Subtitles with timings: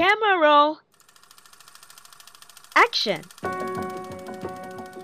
[0.00, 0.80] Camera roll.
[2.72, 3.20] Action.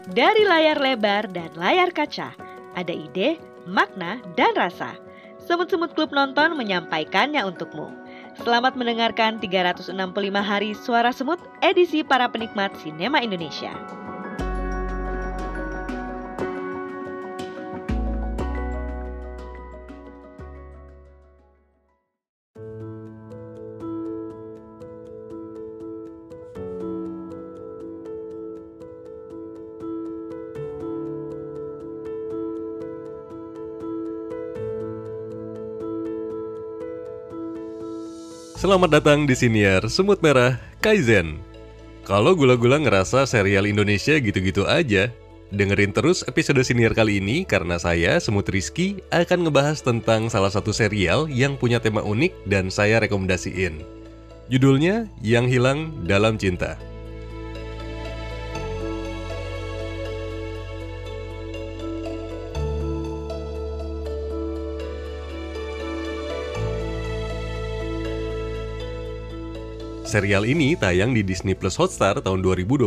[0.08, 2.32] Dari layar lebar dan layar kaca,
[2.72, 3.36] ada ide,
[3.68, 4.96] makna, dan rasa.
[5.36, 7.92] Semut-semut klub nonton menyampaikannya untukmu.
[8.40, 9.92] Selamat mendengarkan 365
[10.40, 13.76] hari suara semut edisi para penikmat sinema Indonesia.
[38.56, 41.44] Selamat datang di Siniar Semut Merah Kaizen.
[42.08, 45.12] Kalau gula-gula ngerasa serial Indonesia gitu-gitu aja,
[45.52, 50.72] dengerin terus episode Siniar kali ini karena saya, Semut Rizky, akan ngebahas tentang salah satu
[50.72, 53.84] serial yang punya tema unik dan saya rekomendasiin.
[54.48, 56.80] Judulnya Yang Hilang Dalam Cinta.
[70.06, 72.86] Serial ini tayang di Disney Plus Hotstar tahun 2022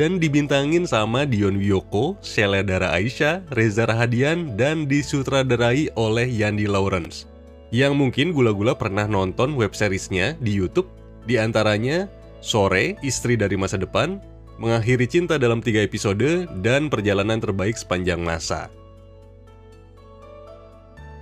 [0.00, 7.28] dan dibintangin sama Dion Wiyoko, Sheila Dara Aisyah, Reza Rahadian, dan disutradarai oleh Yandi Lawrence.
[7.68, 10.88] Yang mungkin gula-gula pernah nonton web seriesnya di Youtube,
[11.28, 12.08] di antaranya
[12.40, 14.16] Sore, Istri dari Masa Depan,
[14.56, 18.72] Mengakhiri Cinta dalam tiga episode, dan Perjalanan Terbaik Sepanjang Masa.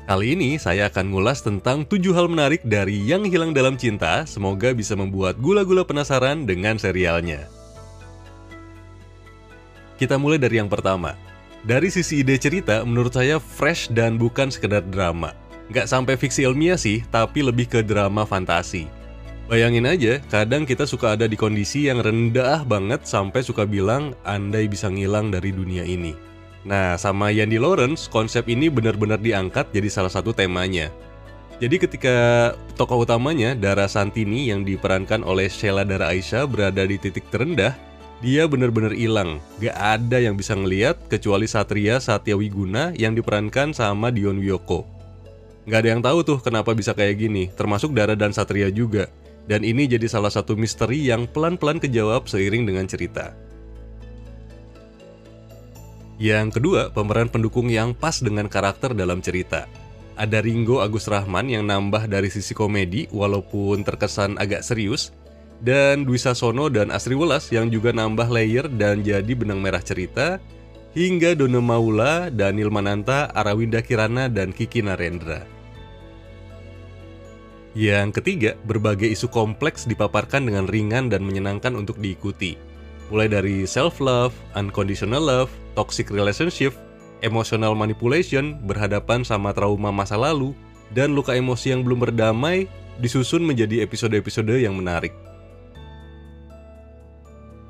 [0.06, 4.22] Kali ini saya akan ngulas tentang 7 hal menarik dari Yang Hilang Dalam Cinta.
[4.22, 7.50] Semoga bisa membuat gula-gula penasaran dengan serialnya.
[9.98, 11.18] Kita mulai dari yang pertama.
[11.66, 15.34] Dari sisi ide cerita, menurut saya fresh dan bukan sekedar drama.
[15.74, 18.86] Nggak sampai fiksi ilmiah sih, tapi lebih ke drama fantasi.
[19.50, 24.70] Bayangin aja, kadang kita suka ada di kondisi yang rendah banget sampai suka bilang, andai
[24.70, 26.35] bisa ngilang dari dunia ini.
[26.66, 30.90] Nah, sama Yandi Lawrence, konsep ini benar-benar diangkat jadi salah satu temanya.
[31.62, 32.16] Jadi ketika
[32.74, 37.72] tokoh utamanya, Dara Santini yang diperankan oleh Sheila Dara Aisyah berada di titik terendah,
[38.18, 39.38] dia benar-benar hilang.
[39.62, 44.84] Gak ada yang bisa ngeliat kecuali Satria Satya Wiguna yang diperankan sama Dion Wiyoko.
[45.70, 49.06] Gak ada yang tahu tuh kenapa bisa kayak gini, termasuk Dara dan Satria juga.
[49.46, 53.32] Dan ini jadi salah satu misteri yang pelan-pelan kejawab seiring dengan cerita.
[56.16, 59.68] Yang kedua, pemeran pendukung yang pas dengan karakter dalam cerita.
[60.16, 65.12] Ada Ringo Agus Rahman yang nambah dari sisi komedi walaupun terkesan agak serius,
[65.60, 70.40] dan Dwi Sasono dan Asri Welas yang juga nambah layer dan jadi benang merah cerita,
[70.96, 75.44] hingga Dono Maula, Daniel Mananta, Arawinda Kirana, dan Kiki Narendra.
[77.76, 82.56] Yang ketiga, berbagai isu kompleks dipaparkan dengan ringan dan menyenangkan untuk diikuti
[83.10, 86.72] mulai dari self-love, unconditional love, toxic relationship,
[87.20, 90.56] emotional manipulation, berhadapan sama trauma masa lalu,
[90.90, 92.66] dan luka emosi yang belum berdamai,
[92.98, 95.12] disusun menjadi episode-episode yang menarik.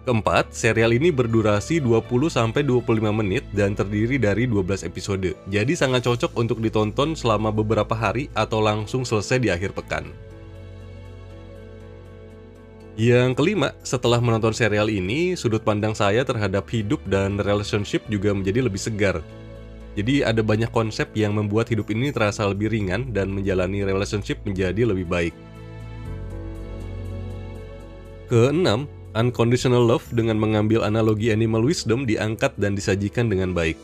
[0.06, 2.62] Keempat, serial ini berdurasi 20-25
[3.10, 8.62] menit dan terdiri dari 12 episode, jadi sangat cocok untuk ditonton selama beberapa hari atau
[8.62, 10.06] langsung selesai di akhir pekan.
[12.96, 18.64] Yang kelima, setelah menonton serial ini, sudut pandang saya terhadap hidup dan relationship juga menjadi
[18.64, 19.20] lebih segar.
[20.00, 24.88] Jadi ada banyak konsep yang membuat hidup ini terasa lebih ringan dan menjalani relationship menjadi
[24.88, 25.36] lebih baik.
[28.32, 33.76] Keenam, unconditional love dengan mengambil analogi animal wisdom diangkat dan disajikan dengan baik.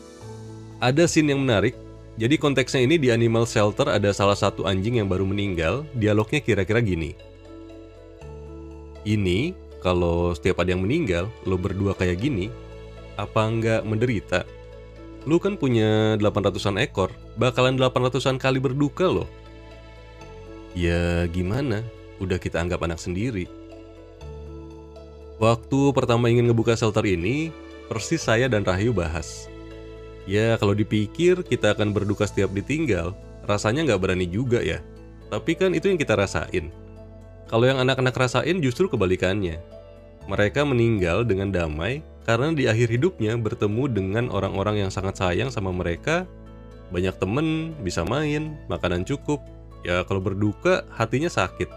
[0.81, 1.77] Ada scene yang menarik,
[2.17, 6.81] jadi konteksnya ini di animal shelter ada salah satu anjing yang baru meninggal, dialognya kira-kira
[6.81, 7.32] gini.
[9.03, 9.51] Ini
[9.83, 12.47] kalau setiap ada yang meninggal, lo berdua kayak gini,
[13.19, 14.47] apa nggak menderita?
[15.27, 19.27] Lu kan punya 800-an ekor, bakalan 800-an kali berduka loh.
[20.71, 21.83] Ya gimana,
[22.23, 23.47] udah kita anggap anak sendiri.
[25.39, 27.51] Waktu pertama ingin ngebuka shelter ini,
[27.91, 29.51] persis saya dan Rahayu bahas.
[30.23, 33.11] Ya kalau dipikir kita akan berduka setiap ditinggal,
[33.43, 34.79] rasanya nggak berani juga ya.
[35.27, 36.71] Tapi kan itu yang kita rasain.
[37.47, 39.59] Kalau yang anak-anak rasain justru kebalikannya.
[40.23, 45.75] Mereka meninggal dengan damai karena di akhir hidupnya bertemu dengan orang-orang yang sangat sayang sama
[45.75, 46.23] mereka,
[46.95, 49.43] banyak temen, bisa main, makanan cukup.
[49.83, 51.67] Ya kalau berduka hatinya sakit,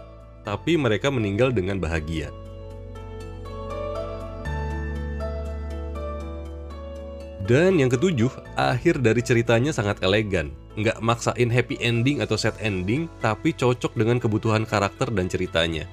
[0.47, 2.31] tapi mereka meninggal dengan bahagia.
[7.47, 8.27] Dan yang ketujuh,
[8.59, 10.51] akhir dari ceritanya sangat elegan.
[10.77, 15.89] Nggak maksain happy ending atau sad ending, tapi cocok dengan kebutuhan karakter dan ceritanya.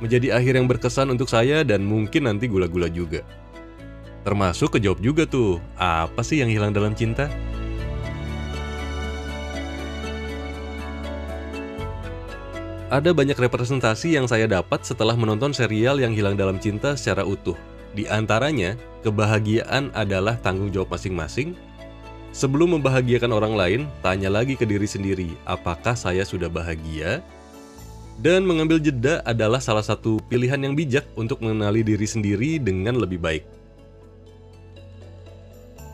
[0.00, 3.20] menjadi akhir yang berkesan untuk saya dan mungkin nanti gula-gula juga.
[4.24, 7.28] Termasuk kejawab juga tuh, apa sih yang hilang dalam cinta?
[12.90, 17.54] Ada banyak representasi yang saya dapat setelah menonton serial yang hilang dalam cinta secara utuh.
[17.94, 18.74] Di antaranya,
[19.06, 21.54] kebahagiaan adalah tanggung jawab masing-masing.
[22.30, 27.18] Sebelum membahagiakan orang lain, tanya lagi ke diri sendiri, apakah saya sudah bahagia?
[28.20, 33.18] Dan mengambil jeda adalah salah satu pilihan yang bijak untuk mengenali diri sendiri dengan lebih
[33.18, 33.44] baik.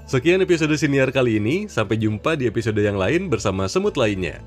[0.07, 4.39] Sekian episode siniar kali ini, sampai jumpa di episode yang lain bersama semut lainnya.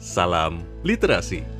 [0.00, 1.55] Salam literasi.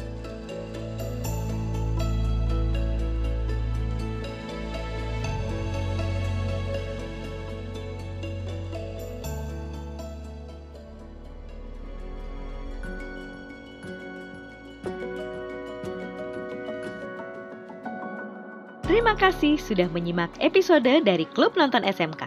[18.87, 22.23] Terima kasih sudah menyimak episode dari Klub Nonton SMK.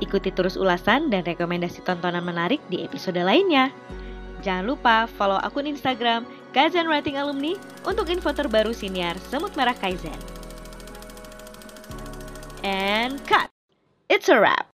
[0.00, 3.68] Ikuti terus ulasan dan rekomendasi tontonan menarik di episode lainnya.
[4.40, 6.24] Jangan lupa follow akun Instagram
[6.56, 10.16] Kaizen Writing Alumni untuk info terbaru siniar Semut Merah Kaizen.
[12.64, 13.52] And cut!
[14.08, 14.71] It's a wrap!